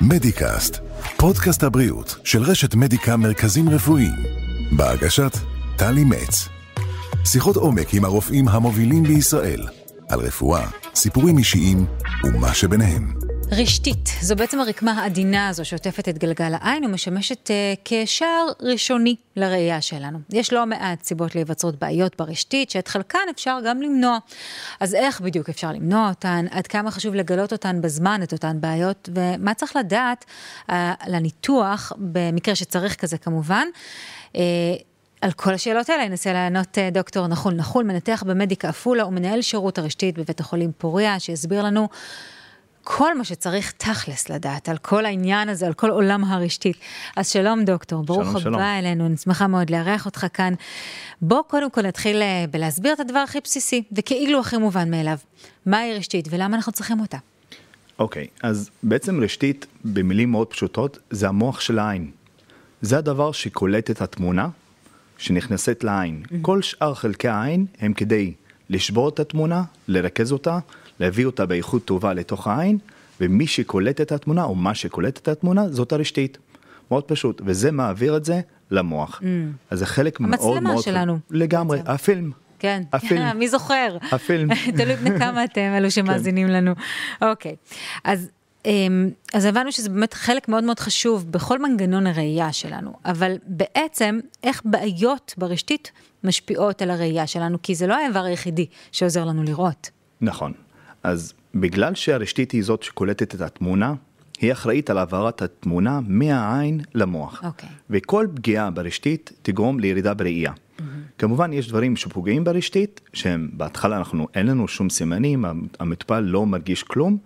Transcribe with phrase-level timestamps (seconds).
[0.00, 0.78] מדיקאסט,
[1.16, 4.14] פודקאסט הבריאות של רשת מדיקה מרכזים רפואיים,
[4.76, 5.36] בהגשת
[5.76, 6.48] טלי מצ.
[7.24, 9.66] שיחות עומק עם הרופאים המובילים בישראל,
[10.08, 11.86] על רפואה, סיפורים אישיים
[12.24, 13.23] ומה שביניהם.
[13.56, 19.80] רשתית, זו בעצם הרקמה העדינה הזו שעוטפת את גלגל העין ומשמשת uh, כשער ראשוני לראייה
[19.80, 20.18] שלנו.
[20.30, 24.18] יש לא מעט סיבות להיווצרות בעיות ברשתית, שאת חלקן אפשר גם למנוע.
[24.80, 26.46] אז איך בדיוק אפשר למנוע אותן?
[26.50, 29.08] עד כמה חשוב לגלות אותן בזמן, את אותן בעיות?
[29.14, 30.24] ומה צריך לדעת
[30.68, 30.72] uh,
[31.06, 33.66] לניתוח, במקרה שצריך כזה כמובן?
[34.32, 34.36] Uh,
[35.20, 40.18] על כל השאלות האלה ינסה לענות דוקטור נחול נחול, מנתח במדיקה עפולה ומנהל שירות הרשתית
[40.18, 41.88] בבית החולים פוריה, שיסביר לנו
[42.84, 46.76] כל מה שצריך תכלס לדעת על כל העניין הזה, על כל עולם הרשתית.
[47.16, 48.60] אז שלום דוקטור, ברוך שלום, הבא שלום.
[48.60, 50.54] אלינו, אני שמחה מאוד לארח אותך כאן.
[51.22, 55.18] בוא קודם כל נתחיל אה, בלהסביר את הדבר הכי בסיסי, וכאילו הכי מובן מאליו.
[55.66, 57.18] מהי רשתית ולמה אנחנו צריכים אותה?
[57.98, 62.10] אוקיי, אז בעצם רשתית, במילים מאוד פשוטות, זה המוח של העין.
[62.80, 64.48] זה הדבר שקולט את התמונה
[65.18, 66.22] שנכנסת לעין.
[66.42, 68.34] כל שאר חלקי העין הם כדי
[68.70, 70.58] לשבור את התמונה, לרכז אותה,
[71.00, 72.78] להביא אותה באיכות טובה לתוך העין,
[73.20, 76.38] ומי שקולט את התמונה, או מה שקולט את התמונה, זאת הרשתית.
[76.90, 78.40] מאוד פשוט, וזה מעביר את זה
[78.70, 79.22] למוח.
[79.70, 80.56] אז זה חלק מאוד מאוד...
[80.56, 81.90] המצלמה שלנו, לגמרי, בעצם.
[81.90, 82.30] הפילם.
[82.58, 83.36] כן, הפילם.
[83.38, 83.96] מי זוכר?
[84.12, 84.48] הפילם.
[84.76, 86.72] תלוי בני כמה אתם, אלו שמאזינים לנו.
[87.22, 87.56] אוקיי,
[88.04, 88.30] אז...
[88.66, 94.20] אמ, אז הבנו שזה באמת חלק מאוד מאוד חשוב בכל מנגנון הראייה שלנו, אבל בעצם
[94.42, 95.92] איך בעיות ברשתית
[96.24, 99.90] משפיעות על הראייה שלנו, כי זה לא האיבר היחידי שעוזר לנו לראות.
[100.20, 100.52] נכון.
[101.02, 103.94] אז בגלל שהרשתית היא זאת שקולטת את התמונה,
[104.40, 107.44] היא אחראית על העברת התמונה מהעין למוח.
[107.44, 107.68] אוקיי.
[107.90, 110.52] וכל פגיעה ברשתית תגרום לירידה בראייה.
[111.18, 115.44] כמובן יש דברים שפוגעים ברשתית, שהם בהתחלה אנחנו, אין לנו שום סימנים,
[115.80, 117.18] המטופל לא מרגיש כלום,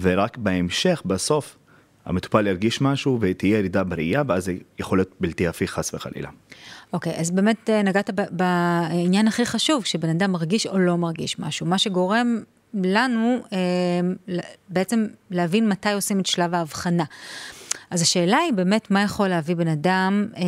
[0.00, 1.58] ורק בהמשך, בסוף,
[2.04, 6.28] המטופל ירגיש משהו ותהיה ירידה בראייה, ואז זה יכול להיות בלתי הפיך חס וחלילה.
[6.92, 11.66] אוקיי, אז באמת אה, נגעת בעניין הכי חשוב, שבן אדם מרגיש או לא מרגיש משהו,
[11.66, 12.40] מה שגורם
[12.74, 17.04] לנו אה, בעצם להבין מתי עושים את שלב ההבחנה.
[17.90, 20.42] אז השאלה היא באמת מה יכול להביא בן אדם אה,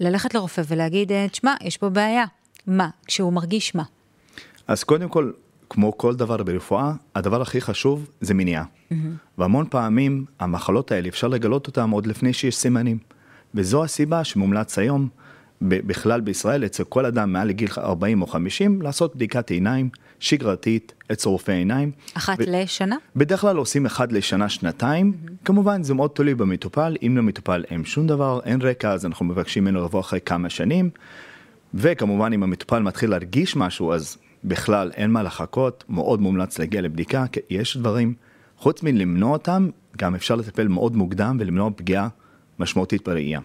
[0.00, 2.24] ללכת לרופא ולהגיד, אה, תשמע, יש פה בעיה.
[2.66, 2.88] מה?
[3.06, 3.82] כשהוא מרגיש מה?
[4.66, 5.32] אז קודם כל,
[5.70, 8.64] כמו כל דבר ברפואה, הדבר הכי חשוב זה מניעה.
[8.64, 8.94] Mm-hmm.
[9.38, 12.98] והמון פעמים המחלות האלה אפשר לגלות אותן עוד לפני שיש סימנים.
[13.54, 15.08] וזו הסיבה שמומלץ היום,
[15.62, 19.88] בכלל בישראל, אצל כל אדם מעל לגיל 40 או 50, לעשות בדיקת עיניים
[20.20, 21.90] שגרתית אצל רופא עיניים.
[22.14, 22.96] אחת ו- לשנה?
[23.16, 25.12] בדרך כלל עושים אחד לשנה, שנתיים.
[25.12, 25.30] Mm-hmm.
[25.44, 26.96] כמובן, זה מאוד תלוי במטופל.
[27.02, 30.90] אם למטופל אין שום דבר, אין רקע, אז אנחנו מבקשים ממנו לבוא אחרי כמה שנים.
[31.74, 37.24] וכמובן, אם המטופל מתחיל להרגיש משהו, אז בכלל אין מה לחכות, מאוד מומלץ להגיע לבדיקה,
[37.32, 38.14] כי יש דברים,
[38.56, 42.08] חוץ מלמנוע אותם, גם אפשר לטפל מאוד מוקדם ולמנוע פגיעה
[42.58, 43.40] משמעותית בראייה.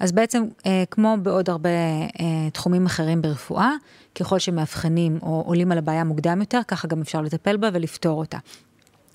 [0.00, 3.72] אז בעצם, אה, כמו בעוד הרבה אה, תחומים אחרים ברפואה,
[4.14, 8.38] ככל שמאבחנים או עולים על הבעיה מוקדם יותר, ככה גם אפשר לטפל בה ולפתור אותה.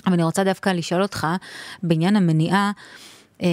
[0.05, 1.27] אבל אני רוצה דווקא לשאול אותך,
[1.83, 2.71] בעניין המניעה,
[3.41, 3.47] אה,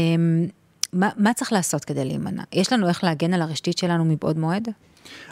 [0.93, 2.43] מה, מה צריך לעשות כדי להימנע?
[2.53, 4.69] יש לנו איך להגן על הרשתית שלנו מבעוד מועד?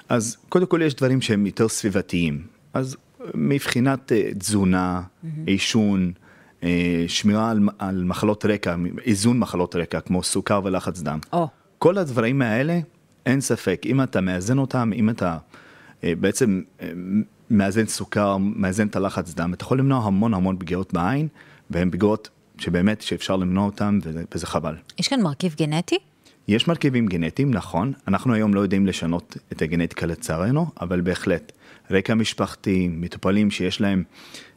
[0.08, 2.42] אז קודם כל יש דברים שהם יותר סביבתיים.
[2.74, 2.96] אז
[3.34, 5.02] מבחינת אה, תזונה,
[5.46, 6.12] עישון,
[6.62, 11.18] אה, שמירה על, על מחלות רקע, איזון מחלות רקע, כמו סוכר ולחץ דם.
[11.32, 11.48] או.
[11.78, 12.80] כל הדברים האלה,
[13.26, 15.38] אין ספק, אם אתה מאזן אותם, אם אתה
[16.04, 16.62] אה, בעצם
[17.50, 21.28] מאזן סוכר, מאזן את הלחץ דם, אתה יכול למנוע המון המון פגיעות בעין,
[21.70, 22.28] והן פגיעות
[22.58, 24.74] שבאמת שאפשר למנוע אותן, וזה, וזה חבל.
[24.98, 25.98] יש כאן מרכיב גנטי?
[26.48, 31.52] יש מרכיבים גנטיים, נכון, אנחנו היום לא יודעים לשנות את הגנטיקה לצערנו, אבל בהחלט,
[31.90, 34.02] רקע משפחתי, מטופלים שיש להם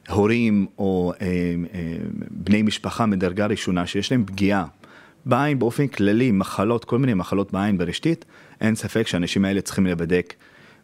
[0.09, 1.27] הורים או אה,
[1.73, 1.95] אה,
[2.31, 4.65] בני משפחה מדרגה ראשונה שיש להם פגיעה
[5.25, 8.25] בעין באופן כללי, מחלות, כל מיני מחלות בעין ברשתית,
[8.61, 10.33] אין ספק שהאנשים האלה צריכים להיבדק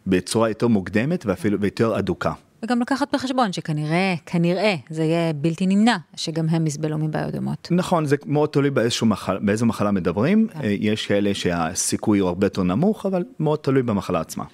[0.06, 2.32] בצורה יותר מוקדמת ואפילו יותר אדוקה.
[2.62, 7.68] וגם לקחת בחשבון שכנראה, כנראה, זה יהיה בלתי נמנע, שגם הם יסבלו מבעיות דומות.
[7.70, 8.70] נכון, זה מאוד תלוי
[9.02, 13.82] מחל, באיזו מחלה מדברים, אה, יש כאלה שהסיכוי הוא הרבה יותר נמוך, אבל מאוד תלוי
[13.82, 14.44] במחלה עצמה.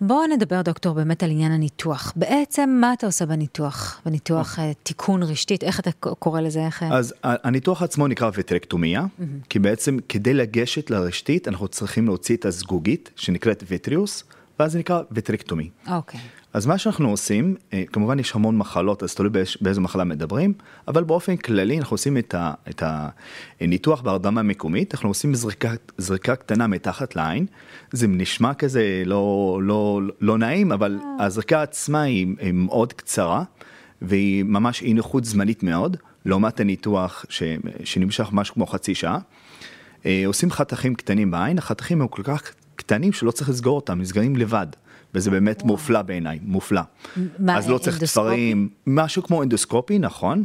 [0.00, 2.12] בואו נדבר, דוקטור, באמת על עניין הניתוח.
[2.16, 4.00] בעצם, מה אתה עושה בניתוח?
[4.06, 6.66] בניתוח אה, תיקון רשתית, איך אתה קורא לזה?
[6.66, 6.82] איך...
[6.82, 6.96] אה?
[6.96, 9.06] אז הניתוח עצמו נקרא ויטרקטומיה,
[9.48, 14.24] כי בעצם כדי לגשת לרשתית אנחנו צריכים להוציא את הזגוגית שנקראת ויטריוס,
[14.58, 15.70] ואז זה נקרא וטריקטומי.
[15.90, 16.20] אוקיי.
[16.52, 20.52] אז מה שאנחנו עושים, אה, כמובן יש המון מחלות, אז תלוי באיז- באיזו מחלה מדברים,
[20.88, 22.82] אבל באופן כללי אנחנו עושים את, ה, את
[23.60, 27.46] הניתוח בהרדמה מקומית, אנחנו עושים זריקה, זריקה קטנה מתחת לעין,
[27.92, 33.42] זה נשמע כזה לא, לא, לא נעים, אבל הזריקה עצמה היא, היא מאוד קצרה,
[34.02, 37.42] והיא ממש אי נוחות זמנית מאוד, לעומת הניתוח ש,
[37.84, 39.18] שנמשך משהו כמו חצי שעה.
[40.06, 42.42] אה, עושים חתכים קטנים בעין, החתכים הם כל כך
[42.78, 44.66] קטנים שלא צריך לסגור אותם, נסגרים לבד.
[45.14, 46.80] וזה באמת מופלא בעיניי, מופלא.
[47.38, 47.98] מה, אז לא צריך?
[48.04, 50.44] תפרים, משהו כמו אנדוסקופי, נכון,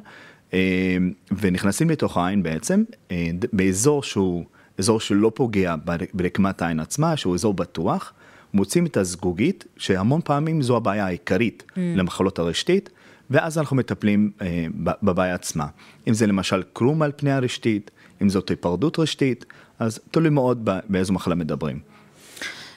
[0.54, 0.98] אה,
[1.38, 4.46] ונכנסים לתוך העין בעצם, אה, באזור שהוא
[4.78, 8.14] אזור שלא פוגע בר- ברקמת העין עצמה, שהוא אזור בטוח,
[8.54, 11.74] מוצאים את הזגוגית, שהמון פעמים זו הבעיה העיקרית Mm.
[11.96, 12.90] למחלות הרשתית,
[13.30, 14.66] ואז אנחנו מטפלים אה,
[15.04, 15.68] בבעיה עצמה.
[16.08, 17.92] אם זה למשל קרום על פני הרשתית,
[18.22, 19.46] אם זאת היפרדות רשתית,
[19.80, 21.80] אז תלוי מאוד באיזו מחלה מדברים.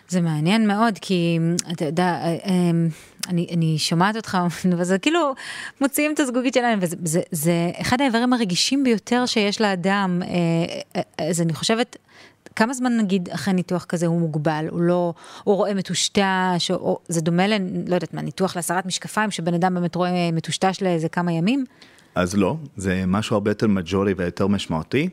[0.09, 1.39] זה מעניין מאוד, כי
[1.73, 2.71] אתה יודע, אה, אה,
[3.29, 4.39] אני, אני שומעת אותך,
[4.79, 5.35] וזה כאילו,
[5.81, 10.29] מוציאים את הזגוגית שלהם, וזה זה, זה אחד האיברים הרגישים ביותר שיש לאדם, אה,
[10.97, 11.97] אה, אז אני חושבת,
[12.57, 15.15] כמה זמן נגיד אחרי ניתוח כזה הוא מוגבל, הוא לא,
[15.45, 17.53] הוא רואה מטושטש, או, או זה דומה ל...
[17.87, 21.65] לא יודעת מה, ניתוח להסרת משקפיים, שבן אדם באמת רואה מטושטש לאיזה כמה ימים?
[22.15, 25.09] אז לא, זה משהו הרבה יותר מג'ורי ויותר משמעותי.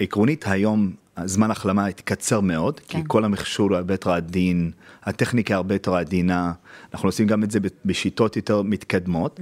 [0.00, 0.92] עקרונית היום
[1.24, 2.98] זמן החלמה התקצר מאוד, כן.
[2.98, 4.70] כי כל המכשור הרבה יותר עדין,
[5.02, 6.52] הטכניקה הרבה יותר עדינה,
[6.94, 9.40] אנחנו עושים גם את זה בשיטות יותר מתקדמות.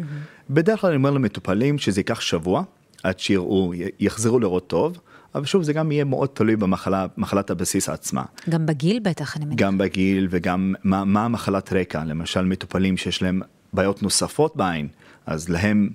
[0.50, 2.62] בדרך כלל אני אומר למטופלים שזה ייקח שבוע
[3.02, 4.98] עד שיראו, יחזרו לראות טוב,
[5.34, 8.22] אבל שוב זה גם יהיה מאוד תלוי במחלה, מחלת הבסיס עצמה.
[8.48, 9.64] גם בגיל בטח, אני מניחה.
[9.64, 13.40] גם בגיל וגם מה, מה המחלת רקע, למשל מטופלים שיש להם
[13.72, 14.88] בעיות נוספות בעין,
[15.26, 15.90] אז להם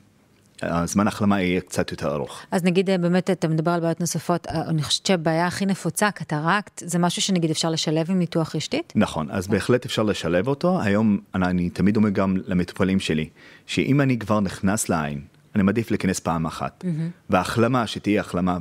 [0.69, 2.41] הזמן החלמה יהיה קצת יותר ארוך.
[2.51, 6.11] אז נגיד אה, באמת אתה מדבר על בעיות נוספות, אה, אני חושבת שהבעיה הכי נפוצה,
[6.11, 8.93] קטרקט, זה משהו שנגיד אפשר לשלב עם ניתוח רשתית?
[8.95, 10.81] נכון, אז בהחלט אפשר לשלב אותו.
[10.81, 13.29] היום אני, אני תמיד אומר גם למטופלים שלי,
[13.65, 15.21] שאם אני כבר נכנס לעין,
[15.55, 16.85] אני מעדיף להיכנס פעם אחת.
[17.29, 18.57] והחלמה, שתהיה החלמה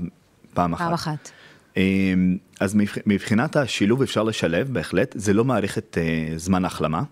[0.54, 0.84] פעם אחת.
[0.84, 1.30] פעם אחת.
[1.76, 7.02] אמ, אז מבח- מבחינת השילוב אפשר לשלב בהחלט, זה לא מאריך את אה, זמן ההחלמה,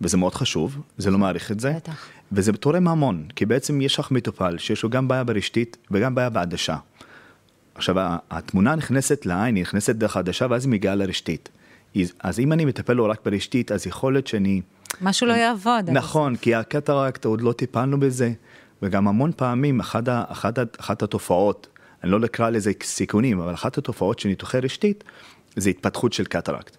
[0.00, 1.72] וזה מאוד חשוב, זה לא מאריך את זה.
[1.72, 2.06] בטח.
[2.32, 6.30] וזה תורם המון, כי בעצם יש לך מטופל שיש לו גם בעיה ברשתית וגם בעיה
[6.30, 6.76] בעדשה.
[7.74, 7.96] עכשיו,
[8.30, 11.48] התמונה נכנסת לעין, היא נכנסת דרך העדשה ואז היא מגיעה לרשתית.
[12.20, 14.60] אז- אם אני מטפל לו רק ברשתית, אז יכול להיות שאני...
[15.00, 15.90] משהו לא יעבוד.
[15.90, 18.32] נכון, כי הקטרקט עוד לא טיפלנו בזה,
[18.82, 21.68] וגם המון פעמים אחת, אחת, אחת התופעות,
[22.04, 25.04] אני לא אקרא לזה סיכונים, אבל אחת התופעות של ניתוחי רשתית,
[25.56, 26.76] זה התפתחות של קטרקט.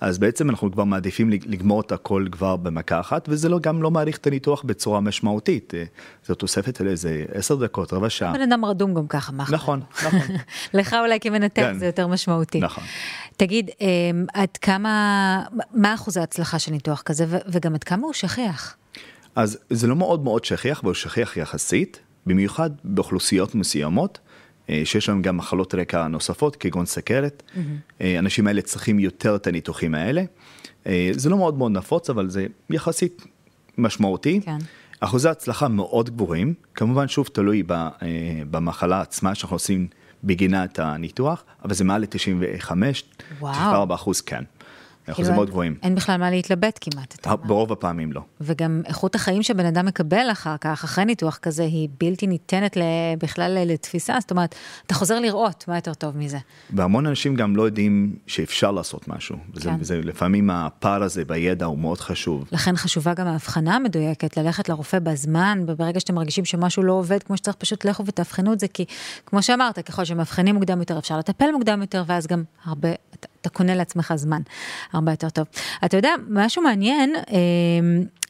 [0.00, 3.82] אז בעצם אנחנו כבר מעדיפים לג- לגמור את הכל כבר במכה אחת, וזה לא, גם
[3.82, 5.74] לא מעריך את הניתוח בצורה משמעותית.
[5.74, 5.84] אה,
[6.26, 8.32] זו תוספת של איזה עשר דקות, רבע שעה.
[8.32, 9.80] בן אדם רדום גם ככה, מה אכפת נכון?
[10.06, 10.20] נכון.
[10.74, 11.78] לך אולי כמנתח כן.
[11.78, 12.60] זה יותר משמעותי.
[12.60, 12.84] נכון.
[13.36, 13.86] תגיד, אמ,
[14.34, 15.42] עד כמה,
[15.74, 18.76] מה אחוז ההצלחה של ניתוח כזה, וגם עד כמה הוא שכיח?
[19.36, 24.18] אז זה לא מאוד מאוד שכיח, אבל הוא שכיח יחסית, במיוחד באוכלוסיות מסוימות,
[24.84, 27.42] שיש להם גם מחלות רקע נוספות, כגון סכרת.
[28.00, 30.22] אה, האנשים האלה צריכים יותר את הניתוחים האלה.
[30.86, 33.22] אה, זה לא מאוד מאוד נפוץ, אבל זה יחסית
[33.78, 34.40] משמעותי.
[34.44, 34.58] כן.
[35.00, 37.88] אחוזי הצלחה מאוד גבוהים, כמובן שוב תלוי ב, אה,
[38.50, 39.86] במחלה עצמה שאנחנו עושים
[40.24, 42.70] בגינה את הניתוח, אבל זה מעל ל-95,
[43.40, 43.52] וואו.
[43.52, 44.44] 94 אחוז כן.
[45.12, 45.76] אחוזים כאילו, מאוד גבוהים.
[45.82, 47.26] אין בכלל מה להתלבט כמעט.
[47.46, 48.20] ברוב הפעמים לא.
[48.40, 52.76] וגם איכות החיים שבן אדם מקבל אחר כך, אחרי ניתוח כזה, היא בלתי ניתנת
[53.18, 54.54] בכלל לתפיסה, זאת אומרת,
[54.86, 56.38] אתה חוזר לראות מה יותר טוב מזה.
[56.70, 59.36] והמון אנשים גם לא יודעים שאפשר לעשות משהו.
[59.54, 59.76] וזה, כן.
[59.80, 62.44] וזה לפעמים הפער הזה בידע הוא מאוד חשוב.
[62.52, 67.36] לכן חשובה גם ההבחנה המדויקת, ללכת לרופא בזמן, וברגע שאתם מרגישים שמשהו לא עובד כמו
[67.36, 68.84] שצריך, פשוט לכו ותאבחנו את זה, כי
[69.26, 72.88] כמו שאמרת, ככל שמאבחנים מוקדם יותר, אפשר לטפל מוקדם יותר, ואז גם הרבה,
[73.44, 74.40] אתה, קונה לעצמך זמן
[74.92, 75.46] הרבה יותר טוב.
[75.84, 77.22] אתה יודע, משהו מעניין, אה,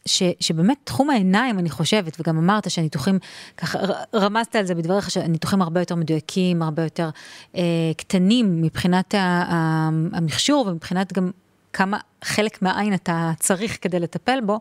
[0.07, 3.19] ש, שבאמת תחום העיניים, אני חושבת, וגם אמרת שהניתוחים,
[3.57, 3.79] ככה
[4.15, 7.11] רמזת על זה בדבריך, שהניתוחים הרבה יותר מדויקים, הרבה יותר
[7.57, 7.63] אה,
[7.97, 11.31] קטנים מבחינת ה, ה, המכשור ומבחינת גם
[11.73, 14.59] כמה חלק מהעין אתה צריך כדי לטפל בו.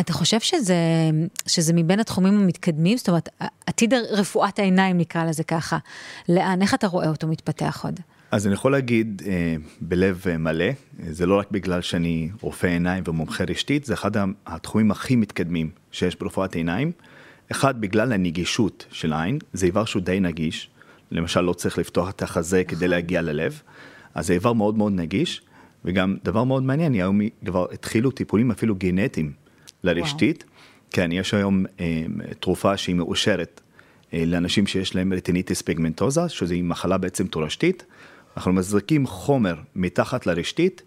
[0.00, 0.76] אתה חושב שזה,
[1.46, 2.98] שזה מבין התחומים המתקדמים?
[2.98, 3.28] זאת אומרת,
[3.66, 5.78] עתיד רפואת העיניים נקרא לזה ככה.
[6.28, 8.00] לאן, איך אתה רואה אותו מתפתח עוד?
[8.30, 10.66] אז אני יכול להגיד אה, בלב מלא,
[11.10, 14.10] זה לא רק בגלל שאני רופא עיניים ומומחה רשתית, זה אחד
[14.46, 16.92] התחומים הכי מתקדמים שיש ברפואת עיניים.
[17.50, 20.70] אחד, בגלל הנגישות של העין, זה איבר שהוא די נגיש.
[21.10, 23.62] למשל, לא צריך לפתוח את החזה כדי להגיע ללב,
[24.14, 25.42] אז זה איבר מאוד מאוד נגיש.
[25.84, 29.32] וגם דבר מאוד מעניין, היום כבר התחילו טיפולים אפילו גנטיים
[29.84, 30.44] לרשתית.
[30.90, 32.04] כן, יש היום אה,
[32.40, 33.60] תרופה שהיא מאושרת
[34.14, 37.84] אה, לאנשים שיש להם רטיניטיס פיגמנטוזה, שזו מחלה בעצם תורשתית.
[38.38, 40.82] אנחנו מזריקים חומר מתחת לרשתית,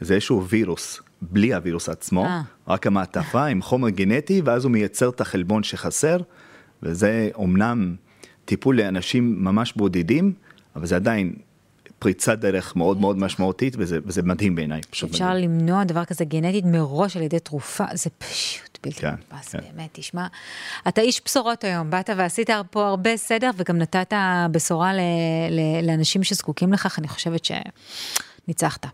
[0.00, 2.42] זה איזשהו וירוס, בלי הווירוס עצמו, אה.
[2.68, 6.18] רק המעטפה עם חומר גנטי, ואז הוא מייצר את החלבון שחסר,
[6.82, 7.94] וזה אומנם
[8.44, 10.32] טיפול לאנשים ממש בודדים,
[10.76, 11.34] אבל זה עדיין
[12.02, 14.80] פריצת דרך מאוד מאוד משמעותית, וזה, וזה מדהים בעיניי.
[14.90, 15.36] אפשר מדהים.
[15.36, 19.58] למנוע דבר כזה גנטית מראש על ידי תרופה, זה פשוט בלתי כן, נתפס, כן.
[19.76, 20.26] באמת, תשמע.
[20.88, 24.12] אתה איש בשורות היום, באת ועשית פה הרבה סדר, וגם נתת
[24.50, 25.00] בשורה ל-
[25.50, 28.86] ל- לאנשים שזקוקים לכך, אני חושבת שניצחת.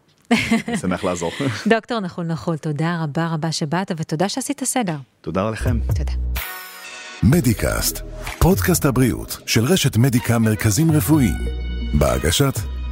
[0.81, 1.33] שמח לעזור.
[1.67, 4.97] דוקטור נחול נחול, תודה רבה רבה שבאת, ותודה שעשית סדר.
[5.21, 5.79] תודה לכם.
[5.97, 6.13] תודה.
[7.23, 8.01] מדיקאסט,
[8.39, 11.37] פודקאסט הבריאות של רשת מדיקה מרכזים רפואיים.
[11.95, 12.55] בהגשת